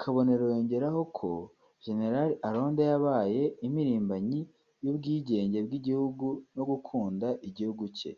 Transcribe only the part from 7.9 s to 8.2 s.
cye